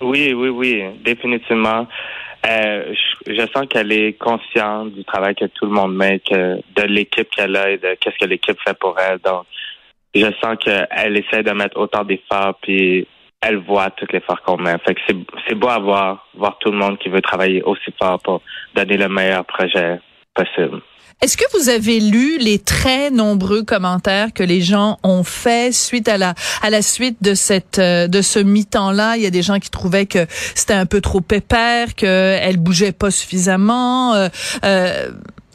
Oui, 0.00 0.32
oui, 0.32 0.48
oui, 0.48 0.84
définitivement. 1.04 1.86
Euh, 2.46 2.94
je, 3.26 3.46
sens 3.52 3.66
qu'elle 3.68 3.92
est 3.92 4.14
consciente 4.14 4.94
du 4.94 5.04
travail 5.04 5.34
que 5.34 5.44
tout 5.44 5.66
le 5.66 5.72
monde 5.72 5.94
met, 5.94 6.20
que 6.20 6.56
de 6.74 6.82
l'équipe 6.86 7.28
qu'elle 7.30 7.54
a 7.54 7.70
et 7.70 7.76
de 7.76 7.94
qu'est-ce 8.00 8.16
que 8.18 8.24
l'équipe 8.24 8.56
fait 8.66 8.78
pour 8.78 8.98
elle. 8.98 9.18
Donc, 9.18 9.44
je 10.14 10.26
sens 10.42 10.56
qu'elle 10.58 11.16
essaie 11.18 11.42
de 11.42 11.50
mettre 11.52 11.78
autant 11.78 12.04
d'efforts, 12.04 12.54
puis 12.62 13.06
elle 13.42 13.58
voit 13.58 13.90
tout 13.90 14.06
l'effort 14.10 14.40
qu'on 14.42 14.56
met. 14.56 14.76
Fait 14.78 14.94
que 14.94 15.00
c'est 15.46 15.54
beau 15.54 15.68
à 15.68 15.78
voir, 15.78 16.26
voir 16.34 16.58
tout 16.58 16.70
le 16.70 16.78
monde 16.78 16.98
qui 16.98 17.10
veut 17.10 17.20
travailler 17.20 17.62
aussi 17.62 17.92
fort 17.98 18.18
pour 18.20 18.40
donner 18.74 18.96
le 18.96 19.08
meilleur 19.08 19.44
projet 19.44 20.00
possible. 20.34 20.80
Est-ce 21.22 21.36
que 21.36 21.44
vous 21.52 21.68
avez 21.68 22.00
lu 22.00 22.38
les 22.38 22.58
très 22.58 23.10
nombreux 23.10 23.62
commentaires 23.62 24.32
que 24.32 24.42
les 24.42 24.62
gens 24.62 24.96
ont 25.02 25.22
faits 25.22 25.74
suite 25.74 26.08
à 26.08 26.16
la 26.16 26.34
à 26.62 26.70
la 26.70 26.80
suite 26.80 27.22
de 27.22 27.34
cette 27.34 27.78
euh, 27.78 28.08
de 28.08 28.22
ce 28.22 28.38
mi-temps 28.38 28.90
là 28.90 29.18
Il 29.18 29.22
y 29.22 29.26
a 29.26 29.30
des 29.30 29.42
gens 29.42 29.58
qui 29.58 29.70
trouvaient 29.70 30.06
que 30.06 30.24
c'était 30.30 30.72
un 30.72 30.86
peu 30.86 31.02
trop 31.02 31.20
pépère, 31.20 31.94
que 31.94 32.06
elle 32.40 32.56
bougeait 32.56 32.92
pas 32.92 33.10
suffisamment. 33.10 34.14
Euh, 34.14 34.28
euh, 34.64 35.10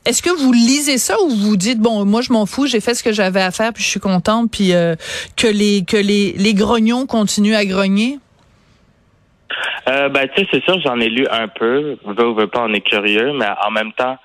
est-ce 0.05 0.21
que 0.21 0.29
vous 0.29 0.53
lisez 0.53 0.99
ça 0.99 1.19
ou 1.23 1.29
vous 1.29 1.57
dites 1.57 1.79
bon 1.79 2.05
moi 2.05 2.21
je 2.21 2.31
m'en 2.31 2.45
fous 2.45 2.67
j'ai 2.67 2.79
fait 2.79 2.93
ce 2.93 3.03
que 3.03 3.11
j'avais 3.11 3.41
à 3.41 3.49
faire 3.49 3.73
puis 3.73 3.83
je 3.83 3.89
suis 3.89 3.99
contente 3.99 4.51
puis 4.51 4.71
que 5.35 5.47
les 5.47 5.83
que 5.83 5.97
les 5.97 6.33
les 6.33 6.53
grognons 6.53 7.07
continuent 7.07 7.55
à 7.55 7.65
grogner? 7.65 8.19
Euh, 9.87 10.09
ben 10.09 10.27
tu 10.27 10.41
sais 10.41 10.47
c'est 10.51 10.63
sûr 10.63 10.79
j'en 10.81 10.99
ai 10.99 11.09
lu 11.09 11.27
un 11.31 11.47
peu 11.47 11.97
veut 12.05 12.27
ou 12.27 12.35
veut 12.35 12.47
pas 12.47 12.63
on 12.67 12.73
est 12.73 12.81
curieux 12.81 13.33
mais 13.33 13.47
en 13.65 13.71
même 13.71 13.93
temps 13.93 14.17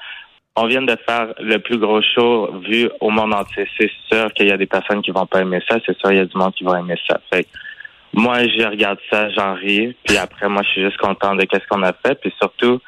on 0.57 0.66
vient 0.66 0.83
de 0.83 0.97
faire 1.07 1.35
le 1.38 1.59
plus 1.59 1.78
gros 1.78 2.02
show 2.02 2.50
vu 2.69 2.90
au 3.00 3.11
monde 3.11 3.35
entier. 3.35 3.66
C'est 3.78 3.90
sûr 4.11 4.33
qu'il 4.35 4.49
y 4.49 4.52
a 4.52 4.57
des 4.57 4.66
personnes 4.66 5.02
qui 5.02 5.11
vont 5.11 5.26
pas 5.26 5.40
aimer 5.40 5.61
ça. 5.69 5.78
C'est 5.87 5.97
sûr 5.99 6.11
qu'il 6.11 6.19
y 6.19 6.21
a 6.21 6.25
du 6.25 6.37
monde 6.37 6.54
qui 6.54 6.64
va 6.64 6.78
aimer 6.78 6.99
ça. 7.09 7.21
Fait 7.33 7.47
moi, 8.12 8.42
je 8.42 8.66
regarde 8.66 8.99
ça, 9.11 9.30
j'en 9.30 9.54
ris. 9.54 9.97
Puis 10.04 10.16
après, 10.16 10.49
moi, 10.49 10.62
je 10.64 10.71
suis 10.71 10.83
juste 10.83 10.97
content 10.97 11.37
de 11.37 11.45
qu'est-ce 11.45 11.66
qu'on 11.69 11.83
a 11.83 11.92
fait. 11.92 12.16
Puis 12.21 12.35
surtout, 12.38 12.80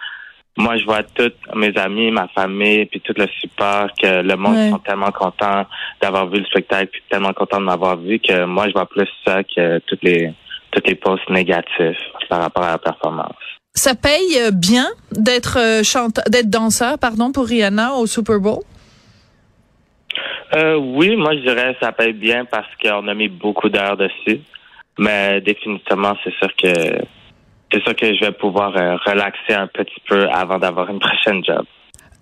moi, 0.56 0.76
je 0.76 0.84
vois 0.84 1.02
tous 1.02 1.32
mes 1.54 1.72
amis, 1.78 2.10
ma 2.10 2.28
famille, 2.28 2.86
puis 2.86 3.00
tout 3.00 3.14
le 3.16 3.26
support, 3.40 3.88
que 4.00 4.22
le 4.22 4.36
monde 4.36 4.70
sont 4.70 4.78
tellement 4.78 5.12
contents 5.12 5.64
d'avoir 6.00 6.26
vu 6.26 6.40
le 6.40 6.46
spectacle, 6.46 6.88
puis 6.92 7.02
tellement 7.08 7.32
contents 7.32 7.60
de 7.60 7.64
m'avoir 7.64 7.96
vu 7.96 8.18
que 8.18 8.44
moi, 8.44 8.66
je 8.66 8.72
vois 8.72 8.86
plus 8.86 9.08
ça 9.24 9.42
que 9.44 9.78
toutes 9.86 10.02
les 10.02 10.32
toutes 10.72 10.88
les 10.88 10.94
posts 10.94 11.28
négatifs 11.28 11.98
par 12.28 12.40
rapport 12.40 12.64
à 12.64 12.72
la 12.72 12.78
performance. 12.78 13.36
Ça 13.74 13.94
paye 13.94 14.38
euh, 14.38 14.50
bien 14.50 14.86
d'être 15.12 15.58
euh, 15.58 15.82
chanteur, 15.82 16.24
d'être 16.28 16.50
danseur, 16.50 16.98
pardon, 16.98 17.32
pour 17.32 17.46
Rihanna 17.46 17.94
au 17.94 18.06
Super 18.06 18.38
Bowl? 18.38 18.62
Euh, 20.54 20.76
oui, 20.76 21.16
moi 21.16 21.34
je 21.34 21.40
dirais 21.40 21.74
ça 21.80 21.92
paye 21.92 22.12
bien 22.12 22.44
parce 22.44 22.68
qu'on 22.82 23.08
a 23.08 23.14
mis 23.14 23.28
beaucoup 23.28 23.70
d'heures 23.70 23.96
dessus. 23.96 24.40
Mais 24.98 25.40
définitivement, 25.40 26.14
c'est 26.22 26.34
sûr 26.34 26.54
que 26.54 26.72
c'est 27.72 27.82
sûr 27.82 27.96
que 27.96 28.14
je 28.14 28.20
vais 28.20 28.32
pouvoir 28.32 28.72
relaxer 28.72 29.54
un 29.54 29.66
petit 29.66 30.02
peu 30.06 30.28
avant 30.28 30.58
d'avoir 30.58 30.90
une 30.90 30.98
prochaine 30.98 31.42
job. 31.42 31.64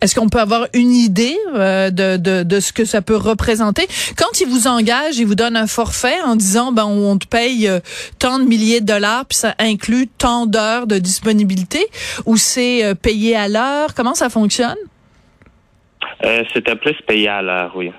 Est-ce 0.00 0.14
qu'on 0.14 0.28
peut 0.30 0.40
avoir 0.40 0.66
une 0.72 0.92
idée 0.92 1.36
euh, 1.54 1.90
de, 1.90 2.16
de, 2.16 2.42
de, 2.42 2.60
ce 2.60 2.72
que 2.72 2.86
ça 2.86 3.02
peut 3.02 3.16
représenter? 3.16 3.86
Quand 4.16 4.40
ils 4.40 4.48
vous 4.48 4.66
engagent, 4.66 5.18
ils 5.18 5.26
vous 5.26 5.34
donnent 5.34 5.56
un 5.56 5.66
forfait 5.66 6.20
en 6.24 6.36
disant, 6.36 6.72
ben, 6.72 6.84
on 6.84 7.18
te 7.18 7.26
paye 7.26 7.68
euh, 7.68 7.80
tant 8.18 8.38
de 8.38 8.44
milliers 8.44 8.80
de 8.80 8.86
dollars, 8.86 9.26
puis 9.26 9.36
ça 9.36 9.54
inclut 9.58 10.08
tant 10.08 10.46
d'heures 10.46 10.86
de 10.86 10.96
disponibilité, 10.98 11.86
ou 12.24 12.38
c'est 12.38 12.82
euh, 12.84 12.94
payé 12.94 13.36
à 13.36 13.48
l'heure? 13.48 13.94
Comment 13.94 14.14
ça 14.14 14.30
fonctionne? 14.30 14.78
C'était 16.54 16.76
plus 16.76 16.96
payé 17.06 17.28
à 17.28 17.42
l'heure, 17.42 17.72
oui. 17.74 17.92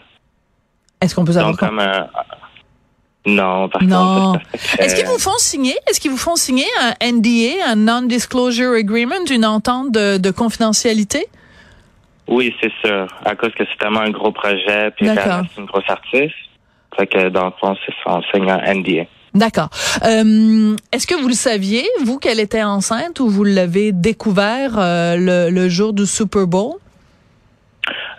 Est-ce 1.01 1.15
qu'on 1.15 1.25
peut 1.25 1.33
savoir? 1.33 1.57
comme, 1.57 1.81
non, 3.25 3.69
par 3.69 3.83
non. 3.83 4.33
Est-ce 4.79 4.95
qu'ils 4.95 5.05
vous 5.05 5.19
font 5.19 5.37
signer? 5.37 5.75
Est-ce 5.87 5.99
qu'ils 5.99 6.11
vous 6.11 6.17
font 6.17 6.35
signer 6.35 6.65
un 6.81 7.11
NDA, 7.11 7.67
un 7.67 7.75
Non-Disclosure 7.75 8.73
Agreement, 8.73 9.25
une 9.29 9.45
entente 9.45 9.91
de, 9.91 10.17
de 10.17 10.31
confidentialité? 10.31 11.27
Oui, 12.31 12.55
c'est 12.61 12.71
sûr. 12.81 13.07
À 13.25 13.35
cause 13.35 13.51
que 13.51 13.65
c'est 13.65 13.77
tellement 13.77 13.99
un 13.99 14.09
gros 14.09 14.31
projet, 14.31 14.89
puis 14.95 15.05
c'est 15.05 15.59
une 15.59 15.65
grosse 15.65 15.89
artiste. 15.89 16.33
Fait 16.95 17.05
que 17.05 17.27
dans 17.27 17.45
le 17.45 17.51
fond, 17.59 17.75
c'est 17.85 17.93
son 18.03 18.21
un 18.49 18.73
NDA. 18.73 19.03
D'accord. 19.33 19.69
Euh, 20.05 20.75
Est-ce 20.93 21.07
que 21.07 21.15
vous 21.15 21.27
le 21.27 21.33
saviez, 21.33 21.83
vous, 22.05 22.19
qu'elle 22.19 22.39
était 22.39 22.63
enceinte 22.63 23.19
ou 23.19 23.27
vous 23.27 23.43
l'avez 23.43 23.91
découvert 23.91 24.77
euh, 24.77 25.15
le, 25.17 25.49
le, 25.53 25.69
jour 25.69 25.91
du 25.91 26.05
Super 26.05 26.47
Bowl? 26.47 26.75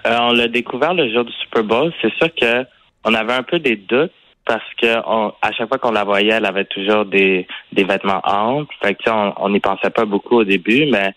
Euh, 0.07 0.19
on 0.21 0.33
l'a 0.33 0.49
découvert 0.49 0.92
le 0.92 1.11
jour 1.11 1.25
du 1.25 1.33
Super 1.33 1.64
Bowl. 1.64 1.92
C'est 2.02 2.12
sûr 2.14 2.28
que 2.35 2.66
on 3.04 3.14
avait 3.14 3.35
un 3.35 3.42
peu 3.42 3.59
des 3.61 3.76
doutes 3.76 4.12
parce 4.45 4.62
que 4.81 4.99
on, 5.07 5.33
à 5.40 5.52
chaque 5.52 5.69
fois 5.69 5.78
qu'on 5.78 5.92
la 5.92 6.04
voyait, 6.04 6.33
elle 6.33 6.47
avait 6.47 6.66
toujours 6.66 7.07
des, 7.07 7.47
des 7.73 7.85
vêtements 7.85 8.21
amples. 8.25 8.75
Fait 8.83 8.95
que, 8.95 9.11
on 9.11 9.49
n'y 9.49 9.61
pensait 9.61 9.90
pas 9.90 10.04
beaucoup 10.04 10.37
au 10.37 10.45
début, 10.45 10.87
mais 10.90 11.14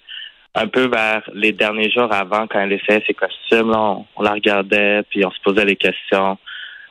un 0.56 0.68
peu 0.68 0.88
vers 0.88 1.22
les 1.34 1.52
derniers 1.52 1.92
jours 1.92 2.12
avant, 2.12 2.48
quand 2.48 2.60
elle 2.60 2.72
essayait 2.72 3.04
ses 3.06 3.14
costumes, 3.14 3.74
on, 3.76 4.22
la 4.22 4.32
regardait, 4.32 5.04
puis 5.10 5.26
on 5.26 5.32
se 5.32 5.40
posait 5.44 5.66
des 5.66 5.76
questions. 5.76 6.38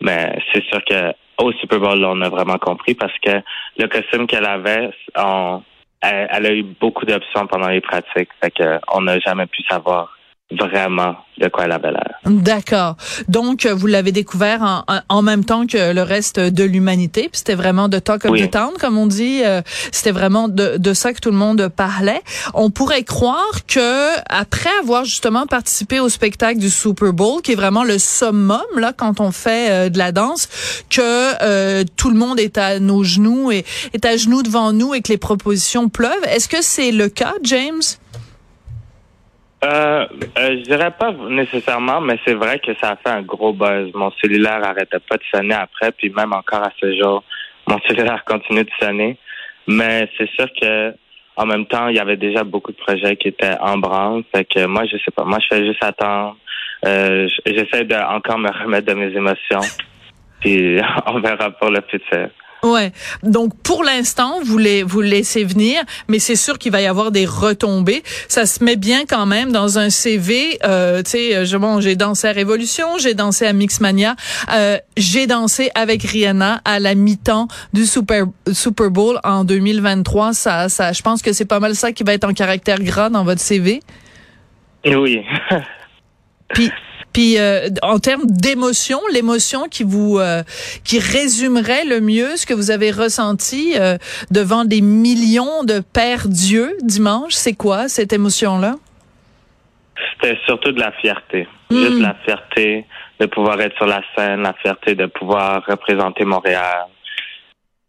Mais 0.00 0.38
c'est 0.52 0.62
sûr 0.64 0.84
que 0.84 1.12
au 1.38 1.50
Super 1.52 1.80
Bowl, 1.80 2.04
on 2.04 2.20
a 2.20 2.28
vraiment 2.28 2.58
compris 2.58 2.94
parce 2.94 3.16
que 3.18 3.42
le 3.78 3.88
costume 3.88 4.26
qu'elle 4.26 4.46
avait, 4.46 4.90
on, 5.16 5.62
elle, 6.02 6.28
elle, 6.30 6.46
a 6.46 6.52
eu 6.52 6.62
beaucoup 6.62 7.06
d'options 7.06 7.46
pendant 7.46 7.68
les 7.68 7.80
pratiques. 7.80 8.28
Fait 8.42 8.50
que 8.50 8.78
on 8.92 9.00
n'a 9.00 9.18
jamais 9.20 9.46
pu 9.46 9.62
savoir 9.62 10.13
vraiment 10.50 11.16
de 11.40 11.48
quoi 11.48 11.64
elle 11.64 11.72
avait 11.72 11.90
l'air. 11.90 12.20
D'accord. 12.26 12.96
Donc, 13.28 13.66
vous 13.66 13.86
l'avez 13.86 14.12
découvert 14.12 14.62
en, 14.62 15.00
en, 15.08 15.22
même 15.22 15.44
temps 15.44 15.66
que 15.66 15.92
le 15.92 16.02
reste 16.02 16.38
de 16.38 16.64
l'humanité. 16.64 17.22
Puis 17.22 17.38
c'était 17.38 17.54
vraiment 17.54 17.88
de 17.88 17.98
talk 17.98 18.24
of 18.24 18.30
oui. 18.30 18.46
the 18.46 18.50
town, 18.52 18.70
comme 18.78 18.98
on 18.98 19.06
dit. 19.06 19.42
Euh, 19.44 19.62
c'était 19.90 20.12
vraiment 20.12 20.48
de, 20.48 20.76
de, 20.76 20.94
ça 20.94 21.12
que 21.12 21.20
tout 21.20 21.30
le 21.30 21.36
monde 21.36 21.68
parlait. 21.74 22.22
On 22.52 22.70
pourrait 22.70 23.02
croire 23.02 23.66
que 23.66 24.10
après 24.28 24.70
avoir 24.80 25.04
justement 25.04 25.46
participé 25.46 25.98
au 25.98 26.08
spectacle 26.08 26.58
du 26.58 26.70
Super 26.70 27.12
Bowl, 27.12 27.42
qui 27.42 27.52
est 27.52 27.56
vraiment 27.56 27.84
le 27.84 27.98
summum 27.98 28.60
là 28.76 28.92
quand 28.96 29.20
on 29.20 29.32
fait 29.32 29.70
euh, 29.70 29.88
de 29.88 29.98
la 29.98 30.12
danse, 30.12 30.48
que 30.90 31.00
euh, 31.42 31.84
tout 31.96 32.10
le 32.10 32.16
monde 32.16 32.38
est 32.38 32.58
à 32.58 32.78
nos 32.78 33.02
genoux 33.02 33.50
et 33.50 33.64
est 33.92 34.04
à 34.04 34.16
genoux 34.16 34.42
devant 34.42 34.72
nous 34.72 34.94
et 34.94 35.00
que 35.00 35.10
les 35.10 35.18
propositions 35.18 35.88
pleuvent. 35.88 36.24
Est-ce 36.28 36.48
que 36.48 36.62
c'est 36.62 36.92
le 36.92 37.08
cas, 37.08 37.34
James? 37.42 37.82
Euh, 39.64 40.06
euh, 40.38 40.56
je 40.58 40.62
dirais 40.62 40.90
pas 40.90 41.12
nécessairement, 41.12 42.00
mais 42.00 42.18
c'est 42.26 42.34
vrai 42.34 42.58
que 42.58 42.74
ça 42.80 42.90
a 42.90 42.96
fait 42.96 43.08
un 43.08 43.22
gros 43.22 43.52
buzz. 43.52 43.90
Mon 43.94 44.10
cellulaire 44.20 44.62
arrêtait 44.62 44.98
pas 44.98 45.16
de 45.16 45.22
sonner 45.34 45.54
après, 45.54 45.90
puis 45.92 46.10
même 46.10 46.32
encore 46.32 46.62
à 46.62 46.70
ce 46.78 46.94
jour, 46.96 47.24
mon 47.66 47.78
cellulaire 47.88 48.24
continue 48.24 48.64
de 48.64 48.70
sonner. 48.80 49.16
Mais 49.66 50.08
c'est 50.18 50.28
sûr 50.30 50.46
que 50.60 50.94
en 51.36 51.46
même 51.46 51.66
temps, 51.66 51.88
il 51.88 51.96
y 51.96 51.98
avait 51.98 52.16
déjà 52.16 52.44
beaucoup 52.44 52.70
de 52.70 52.76
projets 52.76 53.16
qui 53.16 53.28
étaient 53.28 53.56
en 53.60 53.78
branle. 53.78 54.22
Fait 54.34 54.44
que 54.44 54.66
moi, 54.66 54.84
je 54.84 54.96
sais 54.98 55.10
pas. 55.10 55.24
Moi, 55.24 55.38
je 55.40 55.56
fais 55.56 55.66
juste 55.66 55.82
attendre. 55.82 56.36
Euh, 56.86 57.26
J'essaie 57.46 57.84
de 57.84 57.94
encore 57.94 58.38
me 58.38 58.50
remettre 58.50 58.86
de 58.86 58.94
mes 58.94 59.16
émotions. 59.16 59.60
Puis 60.40 60.78
on 61.06 61.20
verra 61.20 61.50
pour 61.50 61.70
le 61.70 61.80
futur. 61.88 62.28
Ouais. 62.64 62.92
Donc 63.22 63.52
pour 63.62 63.84
l'instant, 63.84 64.40
vous 64.42 64.56
les 64.56 64.82
vous 64.82 65.02
laissez 65.02 65.44
venir, 65.44 65.82
mais 66.08 66.18
c'est 66.18 66.34
sûr 66.34 66.58
qu'il 66.58 66.72
va 66.72 66.80
y 66.80 66.86
avoir 66.86 67.10
des 67.10 67.26
retombées. 67.26 68.02
Ça 68.26 68.46
se 68.46 68.64
met 68.64 68.76
bien 68.76 69.04
quand 69.06 69.26
même 69.26 69.52
dans 69.52 69.78
un 69.78 69.90
CV. 69.90 70.58
Euh, 70.64 71.02
tu 71.02 71.10
sais, 71.10 71.44
je, 71.44 71.56
bon, 71.58 71.80
j'ai 71.80 71.94
dansé 71.94 72.26
à 72.28 72.32
Révolution, 72.32 72.96
j'ai 72.98 73.12
dansé 73.12 73.46
à 73.46 73.52
Mixmania, 73.52 74.16
euh, 74.52 74.78
j'ai 74.96 75.26
dansé 75.26 75.70
avec 75.74 76.02
Rihanna 76.02 76.62
à 76.64 76.80
la 76.80 76.94
mi-temps 76.94 77.48
du 77.74 77.84
Super 77.84 78.24
Super 78.50 78.90
Bowl 78.90 79.20
en 79.24 79.44
2023. 79.44 80.32
Ça, 80.32 80.70
ça, 80.70 80.92
je 80.92 81.02
pense 81.02 81.20
que 81.20 81.34
c'est 81.34 81.44
pas 81.44 81.60
mal 81.60 81.74
ça 81.74 81.92
qui 81.92 82.02
va 82.02 82.14
être 82.14 82.24
en 82.24 82.32
caractère 82.32 82.80
gras 82.80 83.10
dans 83.10 83.24
votre 83.24 83.42
CV. 83.42 83.80
Oui. 84.86 85.20
Puis 86.54 86.70
puis 87.14 87.38
euh, 87.38 87.68
en 87.82 88.00
termes 88.00 88.26
d'émotion, 88.26 88.98
l'émotion 89.12 89.68
qui 89.70 89.84
vous 89.84 90.18
euh, 90.18 90.42
qui 90.84 90.98
résumerait 90.98 91.84
le 91.84 92.00
mieux 92.00 92.36
ce 92.36 92.44
que 92.44 92.52
vous 92.52 92.70
avez 92.72 92.90
ressenti 92.90 93.74
euh, 93.78 93.96
devant 94.30 94.64
des 94.64 94.82
millions 94.82 95.62
de 95.62 95.80
pères 95.80 96.28
dieux 96.28 96.76
dimanche, 96.82 97.32
c'est 97.32 97.54
quoi 97.54 97.88
cette 97.88 98.12
émotion-là? 98.12 98.74
C'était 100.12 100.36
surtout 100.44 100.72
de 100.72 100.80
la 100.80 100.90
fierté, 100.92 101.46
hmm. 101.70 101.76
juste 101.76 102.00
la 102.00 102.16
fierté 102.24 102.84
de 103.20 103.26
pouvoir 103.26 103.60
être 103.60 103.76
sur 103.76 103.86
la 103.86 104.02
scène, 104.16 104.42
la 104.42 104.54
fierté 104.54 104.96
de 104.96 105.06
pouvoir 105.06 105.64
représenter 105.68 106.24
Montréal, 106.24 106.86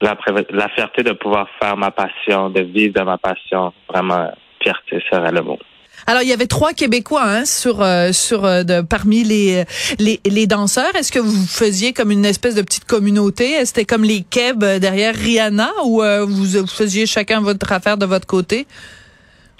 la, 0.01 0.15
la 0.51 0.70
fierté 0.70 1.01
de 1.01 1.13
pouvoir 1.13 1.48
faire 1.60 1.75
ma 1.77 1.89
passion, 1.89 2.51
de 2.51 2.62
vivre 2.62 2.94
de 2.94 3.01
ma 3.01 3.17
passion. 3.17 3.74
Vraiment, 3.89 4.32
fierté 4.62 5.03
serait 5.10 5.32
le 5.32 5.41
mot. 5.41 5.58
Alors, 6.07 6.21
il 6.21 6.29
y 6.29 6.33
avait 6.33 6.45
trois 6.45 6.74
Québécois 6.74 7.24
hein, 7.24 7.45
sur 7.45 7.81
euh, 7.81 8.12
sur 8.12 8.45
euh, 8.45 8.62
de, 8.62 8.81
parmi 8.81 9.24
les, 9.24 9.63
les, 9.97 10.19
les 10.24 10.45
danseurs. 10.45 10.95
Est-ce 10.95 11.12
que 11.12 11.19
vous 11.19 11.47
faisiez 11.47 11.93
comme 11.93 12.12
une 12.12 12.25
espèce 12.25 12.53
de 12.53 12.62
petite 12.62 12.85
communauté? 12.85 13.65
C'était 13.65 13.85
comme 13.85 14.03
les 14.03 14.21
Keb 14.21 14.63
derrière 14.63 15.15
Rihanna 15.15 15.69
ou 15.85 16.03
euh, 16.03 16.24
vous, 16.27 16.67
faisiez 16.67 17.07
chacun 17.07 17.41
votre 17.41 17.71
affaire 17.71 17.97
de 17.97 18.05
votre 18.05 18.27
côté? 18.27 18.67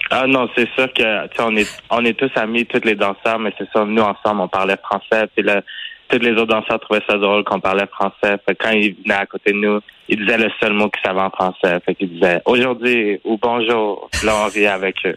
Ah 0.08 0.28
non, 0.28 0.48
c'est 0.54 0.68
sûr 0.76 0.92
que 0.92 1.42
on 1.42 1.56
est 1.56 1.68
on 1.90 2.04
est 2.04 2.16
tous 2.16 2.30
amis, 2.36 2.64
tous 2.64 2.84
les 2.84 2.94
danseurs, 2.94 3.40
mais 3.40 3.52
c'est 3.58 3.68
ça, 3.72 3.84
nous 3.84 4.02
ensemble, 4.02 4.42
on 4.42 4.48
parlait 4.48 4.76
français, 4.76 5.28
puis 5.34 5.44
là, 5.44 5.62
tous 6.08 6.20
les 6.20 6.30
autres 6.30 6.46
danseurs 6.46 6.78
trouvaient 6.78 7.02
ça 7.08 7.18
drôle 7.18 7.42
qu'on 7.42 7.58
parlait 7.58 7.88
français. 7.88 8.36
Fait 8.46 8.54
quand 8.54 8.70
ils 8.70 8.94
venaient 9.02 9.14
à 9.14 9.26
côté 9.26 9.50
de 9.50 9.56
nous, 9.56 9.80
ils 10.08 10.24
disaient 10.24 10.38
le 10.38 10.50
seul 10.60 10.74
mot 10.74 10.88
qu'ils 10.90 11.02
savaient 11.04 11.20
en 11.20 11.30
français. 11.30 11.80
Fait 11.84 11.96
qu'ils 11.96 12.10
disaient 12.10 12.40
aujourd'hui 12.44 13.20
ou 13.24 13.36
bonjour. 13.36 14.08
Là, 14.22 14.44
on 14.44 14.48
riait 14.48 14.68
avec 14.68 14.94
eux. 15.06 15.16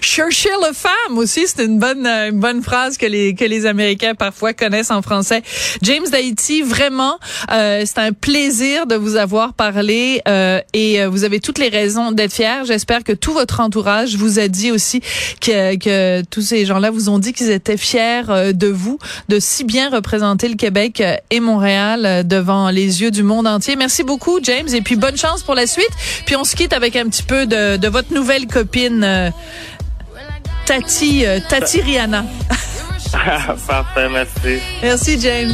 Chercher 0.00 0.50
le 0.66 0.72
femme 0.72 1.18
aussi, 1.18 1.46
c'est 1.46 1.64
une 1.64 1.78
bonne 1.78 2.06
euh, 2.06 2.30
une 2.30 2.40
bonne 2.40 2.62
phrase 2.62 2.96
que 2.96 3.06
les 3.06 3.34
que 3.34 3.44
les 3.44 3.66
Américains 3.66 4.14
parfois 4.14 4.52
connaissent 4.52 4.90
en 4.90 5.02
français. 5.02 5.42
James 5.82 6.06
d'Haïti, 6.10 6.62
vraiment, 6.62 7.18
euh, 7.52 7.84
c'est 7.86 7.98
un 7.98 8.12
plaisir 8.12 8.86
de 8.86 8.94
vous 8.94 9.16
avoir 9.16 9.54
parlé 9.54 10.22
euh, 10.28 10.60
et 10.74 11.04
vous 11.06 11.24
avez 11.24 11.40
toutes 11.40 11.58
les 11.58 11.68
raisons 11.68 12.12
d'être 12.12 12.32
fiers. 12.32 12.64
J'espère 12.64 13.04
que 13.04 13.12
tout 13.12 13.32
votre 13.32 13.60
entourage 13.60 14.16
vous 14.16 14.38
a 14.38 14.48
dit 14.48 14.70
aussi 14.70 15.00
que 15.40 15.76
que 15.76 16.22
tous 16.30 16.42
ces 16.42 16.66
gens-là 16.66 16.90
vous 16.90 17.08
ont 17.08 17.18
dit 17.18 17.32
qu'ils 17.32 17.50
étaient 17.50 17.76
fiers 17.76 18.52
de 18.52 18.66
vous, 18.68 18.98
de 19.28 19.38
si 19.38 19.64
bien 19.64 19.90
représenter 19.90 20.48
le 20.48 20.56
Québec 20.56 21.02
et 21.30 21.40
Montréal 21.40 22.26
devant 22.26 22.70
les 22.70 23.02
yeux 23.02 23.10
du 23.10 23.22
monde 23.22 23.46
entier. 23.46 23.76
Merci 23.76 24.02
beaucoup, 24.02 24.40
James, 24.42 24.68
et 24.72 24.80
puis 24.80 24.96
bonne 24.96 25.16
chance 25.16 25.42
pour 25.42 25.54
la 25.54 25.66
suite. 25.66 25.90
Puis 26.26 26.36
on 26.36 26.44
se 26.44 26.56
quitte 26.56 26.72
avec 26.72 26.96
un 26.96 27.08
petit 27.08 27.22
peu 27.22 27.46
de, 27.46 27.76
de 27.76 27.88
votre 27.88 28.12
nouvelle 28.12 28.46
copine. 28.46 29.32
Tati, 30.70 31.26
euh, 31.26 31.40
Tati 31.48 31.80
Rihanna. 31.80 32.24
Ah, 33.12 33.56
parfait, 33.66 34.08
merci. 34.08 34.62
Merci, 34.80 35.20
James. 35.20 35.52